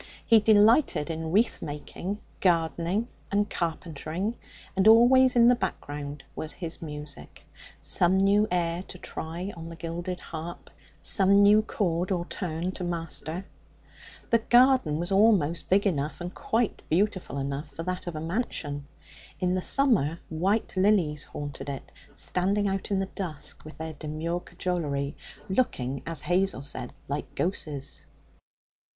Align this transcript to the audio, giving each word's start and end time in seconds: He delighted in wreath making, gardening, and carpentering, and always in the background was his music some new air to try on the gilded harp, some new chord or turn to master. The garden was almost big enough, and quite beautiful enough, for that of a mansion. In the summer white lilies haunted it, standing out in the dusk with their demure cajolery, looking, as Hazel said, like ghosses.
He 0.25 0.39
delighted 0.39 1.11
in 1.11 1.31
wreath 1.31 1.61
making, 1.61 2.21
gardening, 2.39 3.09
and 3.31 3.47
carpentering, 3.47 4.35
and 4.75 4.87
always 4.87 5.35
in 5.35 5.47
the 5.47 5.53
background 5.53 6.23
was 6.35 6.53
his 6.53 6.81
music 6.81 7.45
some 7.79 8.17
new 8.17 8.47
air 8.49 8.81
to 8.87 8.97
try 8.97 9.53
on 9.55 9.69
the 9.69 9.75
gilded 9.75 10.19
harp, 10.19 10.71
some 11.03 11.43
new 11.43 11.61
chord 11.61 12.09
or 12.11 12.25
turn 12.25 12.71
to 12.71 12.83
master. 12.83 13.45
The 14.31 14.39
garden 14.39 14.97
was 14.97 15.11
almost 15.11 15.69
big 15.69 15.85
enough, 15.85 16.19
and 16.19 16.33
quite 16.33 16.81
beautiful 16.89 17.37
enough, 17.37 17.69
for 17.69 17.83
that 17.83 18.07
of 18.07 18.15
a 18.15 18.21
mansion. 18.21 18.87
In 19.39 19.53
the 19.53 19.61
summer 19.61 20.19
white 20.29 20.73
lilies 20.75 21.21
haunted 21.25 21.69
it, 21.69 21.91
standing 22.15 22.67
out 22.67 22.89
in 22.89 22.97
the 22.97 23.05
dusk 23.13 23.63
with 23.63 23.77
their 23.77 23.93
demure 23.93 24.39
cajolery, 24.39 25.15
looking, 25.47 26.01
as 26.07 26.21
Hazel 26.21 26.63
said, 26.63 26.91
like 27.07 27.35
ghosses. 27.35 28.03